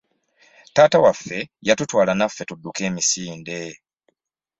[0.73, 3.57] Taata waffe yatutwala naffe tudduke emisinde.